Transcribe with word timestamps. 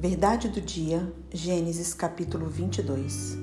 Verdade 0.00 0.48
do 0.48 0.60
dia, 0.60 1.12
Gênesis 1.28 1.92
capítulo 1.92 2.46
22. 2.46 3.36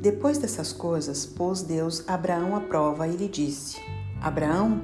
Depois 0.00 0.38
dessas 0.38 0.72
coisas, 0.72 1.26
pôs 1.26 1.60
Deus 1.60 2.08
Abraão 2.08 2.56
à 2.56 2.60
prova 2.62 3.06
e 3.06 3.14
lhe 3.14 3.28
disse: 3.28 3.76
Abraão? 4.18 4.80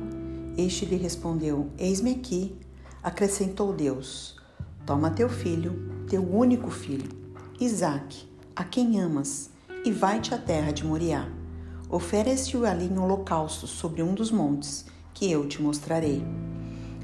Este 0.59 0.85
lhe 0.85 0.97
respondeu: 0.97 1.71
Eis-me 1.79 2.11
aqui. 2.11 2.55
Acrescentou 3.03 3.73
Deus: 3.73 4.37
Toma 4.85 5.11
teu 5.11 5.31
filho, 5.31 6.05
teu 6.07 6.23
único 6.23 6.71
filho, 6.71 7.09
Isaque, 7.59 8.29
a 8.55 8.63
quem 8.63 9.01
amas, 9.01 9.49
e 9.87 9.91
vai-te 9.91 10.35
à 10.35 10.39
terra 10.39 10.71
de 10.71 10.85
Moriá. 10.85 11.27
Oferece-o 11.89 12.67
ali 12.67 12.85
em 12.85 12.99
holocausto 12.99 13.67
sobre 13.67 14.03
um 14.03 14.13
dos 14.13 14.31
montes, 14.31 14.85
que 15.15 15.33
eu 15.33 15.49
te 15.49 15.63
mostrarei. 15.63 16.23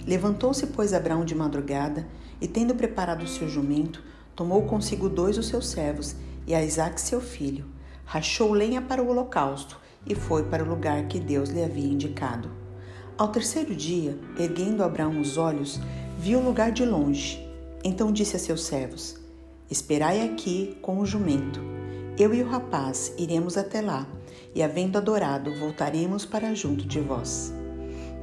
Levantou-se, 0.06 0.66
pois, 0.66 0.92
Abraão 0.92 1.24
de 1.24 1.34
madrugada, 1.34 2.06
e 2.42 2.48
tendo 2.48 2.74
preparado 2.74 3.22
o 3.22 3.28
seu 3.28 3.48
jumento, 3.48 4.02
tomou 4.34 4.62
consigo 4.62 5.08
dois 5.08 5.36
dos 5.36 5.46
seus 5.46 5.68
servos 5.68 6.16
e 6.44 6.52
a 6.52 6.62
Isaque 6.62 7.00
seu 7.00 7.20
filho, 7.20 7.66
rachou 8.04 8.52
lenha 8.52 8.82
para 8.82 9.00
o 9.00 9.08
holocausto 9.08 9.78
e 10.04 10.16
foi 10.16 10.42
para 10.42 10.64
o 10.64 10.68
lugar 10.68 11.06
que 11.06 11.20
Deus 11.20 11.50
lhe 11.50 11.62
havia 11.62 11.86
indicado. 11.86 12.50
Ao 13.16 13.28
terceiro 13.28 13.76
dia, 13.76 14.18
erguendo 14.36 14.82
Abraão 14.82 15.20
os 15.20 15.38
olhos, 15.38 15.78
viu 16.18 16.40
o 16.40 16.44
lugar 16.44 16.72
de 16.72 16.84
longe. 16.84 17.48
Então 17.84 18.10
disse 18.10 18.34
a 18.34 18.40
seus 18.40 18.64
servos: 18.64 19.20
Esperai 19.70 20.22
aqui 20.22 20.76
com 20.82 20.98
o 20.98 21.06
jumento. 21.06 21.60
Eu 22.18 22.34
e 22.34 22.42
o 22.42 22.48
rapaz 22.48 23.14
iremos 23.16 23.56
até 23.56 23.80
lá, 23.80 24.04
e 24.52 24.64
havendo 24.64 24.98
adorado, 24.98 25.54
voltaremos 25.60 26.24
para 26.24 26.54
junto 26.56 26.84
de 26.88 26.98
vós. 26.98 27.54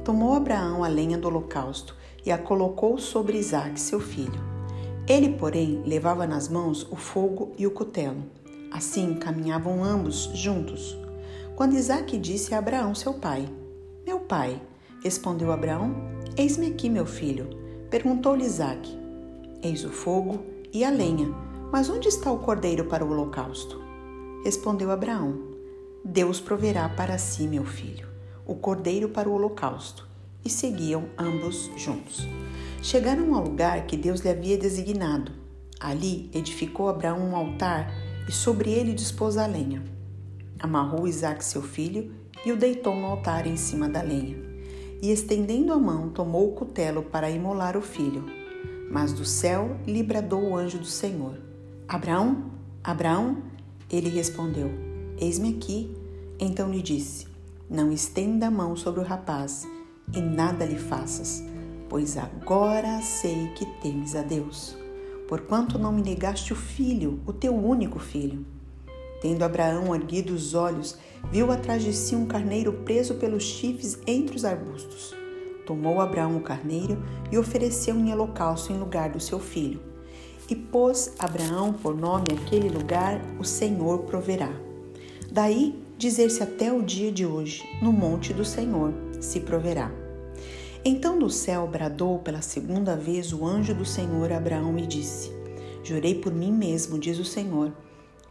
Tomou 0.04 0.34
Abraão 0.34 0.84
a 0.84 0.88
lenha 0.88 1.16
do 1.16 1.28
holocausto 1.28 1.96
e 2.24 2.30
a 2.30 2.38
colocou 2.38 2.98
sobre 2.98 3.38
Isaque, 3.38 3.80
seu 3.80 4.00
filho. 4.00 4.40
Ele, 5.08 5.30
porém, 5.30 5.82
levava 5.84 6.26
nas 6.26 6.48
mãos 6.48 6.86
o 6.90 6.96
fogo 6.96 7.52
e 7.58 7.66
o 7.66 7.70
cutelo. 7.70 8.22
Assim 8.70 9.14
caminhavam 9.14 9.82
ambos 9.82 10.30
juntos. 10.34 10.96
Quando 11.56 11.74
Isaque 11.74 12.16
disse 12.16 12.54
a 12.54 12.58
Abraão, 12.58 12.94
seu 12.94 13.14
pai: 13.14 13.48
Meu 14.06 14.20
pai, 14.20 14.60
respondeu 15.02 15.50
Abraão: 15.50 15.94
Eis-me 16.36 16.68
aqui, 16.68 16.88
meu 16.88 17.06
filho. 17.06 17.48
Perguntou-lhe 17.90 18.44
Isaque: 18.44 18.96
Eis 19.62 19.84
o 19.84 19.90
fogo 19.90 20.44
e 20.72 20.84
a 20.84 20.90
lenha, 20.90 21.34
mas 21.72 21.90
onde 21.90 22.08
está 22.08 22.30
o 22.30 22.38
cordeiro 22.38 22.84
para 22.84 23.04
o 23.04 23.10
holocausto? 23.10 23.80
Respondeu 24.44 24.90
Abraão: 24.90 25.38
Deus 26.04 26.40
proverá 26.40 26.88
para 26.88 27.18
si, 27.18 27.48
meu 27.48 27.64
filho 27.64 28.10
o 28.50 28.54
cordeiro 28.56 29.08
para 29.08 29.28
o 29.28 29.32
holocausto, 29.34 30.08
e 30.44 30.50
seguiam 30.50 31.04
ambos 31.18 31.70
juntos. 31.76 32.26
Chegaram 32.82 33.34
ao 33.34 33.44
lugar 33.44 33.86
que 33.86 33.96
Deus 33.96 34.20
lhe 34.20 34.28
havia 34.28 34.56
designado. 34.56 35.32
Ali 35.78 36.30
edificou 36.34 36.88
Abraão 36.88 37.18
um 37.18 37.36
altar 37.36 37.92
e 38.28 38.32
sobre 38.32 38.70
ele 38.70 38.92
dispôs 38.92 39.36
a 39.36 39.46
lenha. 39.46 39.82
Amarrou 40.58 41.06
Isaque 41.06 41.44
seu 41.44 41.62
filho 41.62 42.12
e 42.44 42.52
o 42.52 42.56
deitou 42.56 42.94
no 42.94 43.06
altar 43.06 43.46
em 43.46 43.56
cima 43.56 43.88
da 43.88 44.02
lenha. 44.02 44.36
E 45.02 45.10
estendendo 45.10 45.72
a 45.72 45.78
mão, 45.78 46.10
tomou 46.10 46.48
o 46.48 46.52
cutelo 46.52 47.02
para 47.02 47.30
imolar 47.30 47.76
o 47.76 47.82
filho. 47.82 48.26
Mas 48.90 49.12
do 49.12 49.24
céu 49.24 49.76
lhe 49.86 50.02
bradou 50.02 50.42
o 50.42 50.56
anjo 50.56 50.78
do 50.78 50.86
Senhor: 50.86 51.38
Abraão, 51.88 52.50
Abraão? 52.84 53.42
Ele 53.90 54.08
respondeu: 54.08 54.70
Eis-me 55.18 55.56
aqui. 55.56 55.96
Então 56.38 56.70
lhe 56.70 56.82
disse: 56.82 57.30
não 57.70 57.92
estenda 57.92 58.48
a 58.48 58.50
mão 58.50 58.74
sobre 58.74 58.98
o 58.98 59.04
rapaz 59.04 59.64
e 60.14 60.20
nada 60.20 60.64
lhe 60.64 60.78
faças, 60.78 61.42
pois 61.88 62.16
agora 62.16 63.00
sei 63.02 63.48
que 63.54 63.66
temes 63.80 64.14
a 64.14 64.22
Deus, 64.22 64.76
porquanto 65.28 65.78
não 65.78 65.92
me 65.92 66.02
negaste 66.02 66.52
o 66.52 66.56
filho, 66.56 67.20
o 67.26 67.32
teu 67.32 67.54
único 67.54 67.98
filho. 67.98 68.44
Tendo 69.20 69.42
Abraão 69.42 69.94
erguido 69.94 70.32
os 70.32 70.54
olhos, 70.54 70.96
viu 71.30 71.50
atrás 71.52 71.82
de 71.82 71.92
si 71.92 72.16
um 72.16 72.26
carneiro 72.26 72.72
preso 72.72 73.14
pelos 73.14 73.42
chifres 73.42 73.98
entre 74.06 74.36
os 74.36 74.44
arbustos. 74.44 75.14
Tomou 75.66 76.00
Abraão 76.00 76.36
o 76.36 76.40
carneiro 76.40 77.02
e 77.30 77.36
ofereceu 77.36 77.94
em 77.96 78.12
holocausto 78.12 78.72
em 78.72 78.78
lugar 78.78 79.10
do 79.10 79.20
seu 79.20 79.38
filho. 79.38 79.80
E 80.48 80.56
pôs 80.56 81.14
Abraão 81.18 81.72
por 81.72 81.94
nome 81.94 82.24
aquele 82.32 82.68
lugar: 82.68 83.20
O 83.38 83.44
Senhor 83.44 84.00
proverá. 84.00 84.50
Daí 85.30 85.80
dizer-se 85.96 86.42
até 86.42 86.72
o 86.72 86.82
dia 86.82 87.12
de 87.12 87.24
hoje: 87.24 87.62
No 87.80 87.92
monte 87.92 88.32
do 88.32 88.44
Senhor 88.44 88.92
se 89.20 89.40
proverá. 89.40 89.90
Então 90.84 91.18
do 91.18 91.28
céu 91.28 91.66
bradou 91.66 92.18
pela 92.20 92.40
segunda 92.40 92.96
vez 92.96 93.32
o 93.32 93.44
anjo 93.46 93.74
do 93.74 93.84
Senhor 93.84 94.32
a 94.32 94.38
Abraão 94.38 94.78
e 94.78 94.86
disse: 94.86 95.30
Jurei 95.84 96.14
por 96.14 96.32
mim 96.32 96.50
mesmo, 96.50 96.98
diz 96.98 97.18
o 97.18 97.24
Senhor, 97.24 97.70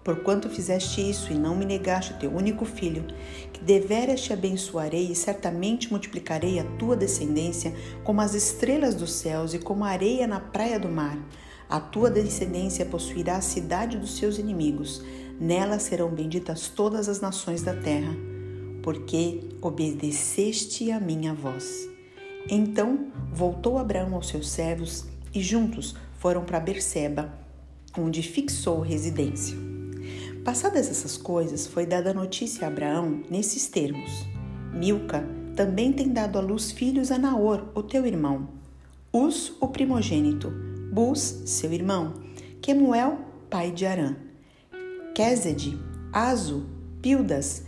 porquanto 0.04 0.50
fizeste 0.50 1.08
isso 1.08 1.32
e 1.32 1.36
não 1.36 1.56
me 1.56 1.64
negaste 1.64 2.14
o 2.14 2.18
teu 2.18 2.32
único 2.32 2.66
filho, 2.66 3.06
que 3.54 3.64
deveras 3.64 4.22
te 4.22 4.34
abençoarei 4.34 5.12
e 5.12 5.16
certamente 5.16 5.92
multiplicarei 5.92 6.60
a 6.60 6.64
tua 6.64 6.96
descendência 6.96 7.72
como 8.04 8.22
as 8.22 8.34
estrelas 8.34 8.96
dos 8.96 9.14
céus 9.14 9.54
e 9.54 9.60
como 9.60 9.84
a 9.84 9.90
areia 9.90 10.26
na 10.26 10.40
praia 10.40 10.80
do 10.80 10.90
mar. 10.90 11.20
A 11.70 11.80
tua 11.80 12.10
descendência 12.10 12.84
possuirá 12.84 13.36
a 13.36 13.42
cidade 13.42 13.96
dos 13.96 14.18
seus 14.18 14.40
inimigos. 14.40 15.04
Nela 15.40 15.78
serão 15.78 16.10
benditas 16.10 16.68
todas 16.68 17.08
as 17.08 17.22
nações 17.22 17.62
da 17.62 17.76
terra, 17.76 18.16
porque 18.82 19.42
obedeceste 19.62 20.92
a 20.92 21.00
minha 21.00 21.34
voz. 21.34 21.88
Então 22.50 23.08
voltou 23.32 23.78
Abraão 23.78 24.16
aos 24.16 24.28
seus 24.28 24.50
servos 24.50 25.06
e 25.34 25.42
juntos 25.42 25.96
foram 26.18 26.44
para 26.44 26.60
Berseba, 26.60 27.34
onde 27.98 28.22
fixou 28.22 28.82
residência. 28.82 29.58
Passadas 30.44 30.90
essas 30.90 31.18
coisas, 31.18 31.68
foi 31.68 31.86
dada 31.86 32.14
notícia 32.14 32.66
a 32.66 32.70
Abraão 32.70 33.24
nesses 33.30 33.68
termos: 33.68 34.26
Milca 34.74 35.24
também 35.56 35.92
tem 35.92 36.10
dado 36.10 36.38
à 36.38 36.42
luz 36.42 36.72
filhos 36.72 37.12
a 37.12 37.18
Naor, 37.18 37.68
o 37.76 37.84
teu 37.84 38.06
irmão, 38.06 38.48
Us, 39.12 39.54
o 39.60 39.68
primogênito, 39.68 40.52
Bus, 40.92 41.20
seu 41.46 41.74
irmão, 41.74 42.14
Quemuel, 42.62 43.20
pai 43.50 43.72
de 43.72 43.86
Arã, 43.86 44.16
Quesed, 45.14 45.78
Azo, 46.14 46.66
Pildas, 47.02 47.64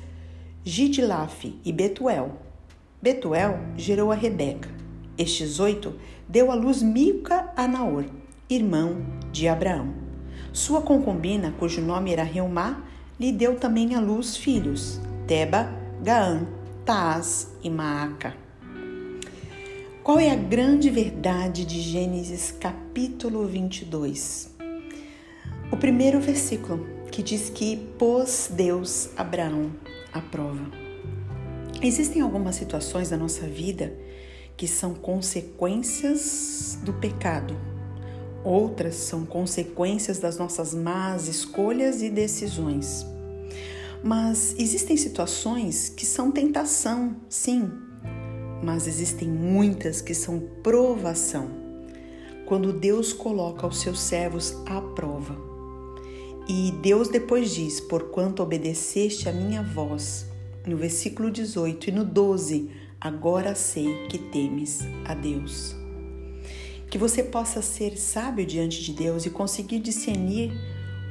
Gidlaf 0.64 1.60
e 1.66 1.74
Betuel. 1.74 2.38
Betuel 3.02 3.60
gerou 3.76 4.12
a 4.12 4.16
Rebeca. 4.16 4.70
Estes 5.18 5.60
oito 5.60 5.96
deu 6.30 6.52
à 6.52 6.56
luz 6.56 6.84
Milca 6.84 7.52
a 7.58 7.68
Naor, 7.68 8.06
irmão 8.48 9.04
de 9.32 9.48
Abraão. 9.48 9.92
Sua 10.54 10.84
concubina, 10.84 11.52
cujo 11.58 11.82
nome 11.82 12.14
era 12.14 12.22
Reumá, 12.22 12.84
lhe 13.20 13.32
deu 13.32 13.56
também 13.56 13.96
à 13.96 14.00
luz 14.00 14.38
filhos, 14.38 15.02
Teba, 15.26 15.68
Gaã, 16.04 16.46
Taaz 16.86 17.52
e 17.64 17.70
Maaca. 17.70 18.36
Qual 20.04 20.20
é 20.20 20.30
a 20.30 20.36
grande 20.36 20.92
verdade 20.92 21.66
de 21.66 21.82
Gênesis 21.82 22.52
capítulo 22.52 23.48
22? 23.48 24.56
O 25.72 25.78
primeiro 25.78 26.20
versículo, 26.20 26.86
que 27.12 27.24
diz 27.24 27.50
que 27.50 27.78
pôs 27.98 28.52
Deus 28.54 29.10
Abraão 29.18 29.72
à 30.14 30.22
prova. 30.22 30.70
Existem 31.82 32.22
algumas 32.22 32.56
situações 32.56 33.10
da 33.10 33.18
nossa 33.18 33.48
vida 33.48 33.94
que 34.56 34.68
são 34.68 34.94
consequências 34.94 36.78
do 36.84 36.94
pecado, 36.94 37.58
outras 38.44 38.96
são 38.96 39.26
consequências 39.26 40.20
das 40.20 40.38
nossas 40.38 40.74
más 40.74 41.28
escolhas 41.28 42.02
e 42.02 42.10
decisões. 42.10 43.06
Mas 44.04 44.56
existem 44.58 44.98
situações 44.98 45.90
que 45.90 46.06
são 46.06 46.32
tentação, 46.32 47.16
sim, 47.30 47.72
mas 48.64 48.88
existem 48.88 49.28
muitas 49.28 50.02
que 50.02 50.14
são 50.14 50.40
provação, 50.62 51.50
quando 52.46 52.74
Deus 52.74 53.14
coloca 53.14 53.66
os 53.66 53.80
seus 53.80 54.00
servos 54.00 54.56
à 54.66 54.81
prova. 54.81 55.50
E 56.53 56.69
Deus 56.69 57.07
depois 57.07 57.56
diz: 57.56 57.80
Porquanto 57.80 58.44
obedeceste 58.44 59.30
a 59.30 59.31
minha 59.31 59.63
voz, 59.63 60.30
no 60.68 60.75
versículo 60.75 61.31
18 61.31 61.88
e 61.88 61.92
no 61.94 62.03
12, 62.03 62.69
agora 63.00 63.56
sei 63.56 64.06
que 64.09 64.18
temes 64.18 64.81
a 65.06 65.13
Deus. 65.13 65.74
Que 66.89 66.98
você 66.98 67.24
possa 67.24 67.62
ser 67.62 67.98
sábio 67.98 68.45
diante 68.45 68.83
de 68.83 68.92
Deus 68.92 69.25
e 69.25 69.30
conseguir 69.30 69.80
discernir 69.80 70.51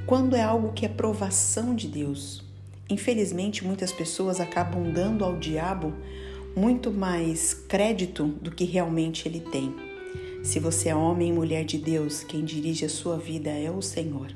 quando 0.04 0.36
é 0.36 0.42
algo 0.42 0.74
que 0.74 0.84
é 0.84 0.90
provação 0.90 1.74
de 1.74 1.88
Deus. 1.88 2.44
Infelizmente, 2.90 3.64
muitas 3.64 3.92
pessoas 3.92 4.40
acabam 4.40 4.92
dando 4.92 5.24
ao 5.24 5.38
diabo 5.38 5.94
muito 6.54 6.90
mais 6.90 7.54
crédito 7.54 8.26
do 8.26 8.50
que 8.50 8.64
realmente 8.66 9.26
ele 9.26 9.40
tem. 9.40 9.74
Se 10.42 10.60
você 10.60 10.90
é 10.90 10.94
homem 10.94 11.30
e 11.30 11.32
mulher 11.32 11.64
de 11.64 11.78
Deus, 11.78 12.22
quem 12.22 12.44
dirige 12.44 12.84
a 12.84 12.90
sua 12.90 13.16
vida 13.16 13.48
é 13.48 13.70
o 13.70 13.80
Senhor. 13.80 14.30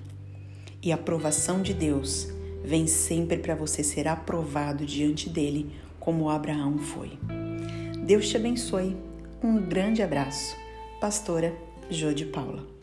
E 0.84 0.92
a 0.92 0.96
aprovação 0.96 1.62
de 1.62 1.72
Deus 1.72 2.28
vem 2.62 2.86
sempre 2.86 3.38
para 3.38 3.54
você 3.54 3.82
ser 3.82 4.06
aprovado 4.06 4.84
diante 4.84 5.30
dele, 5.30 5.72
como 5.98 6.28
Abraão 6.28 6.76
foi. 6.76 7.18
Deus 8.04 8.28
te 8.28 8.36
abençoe. 8.36 8.94
Um 9.42 9.56
grande 9.62 10.02
abraço. 10.02 10.54
Pastora 11.00 11.56
Jô 11.88 12.12
de 12.12 12.26
Paula. 12.26 12.73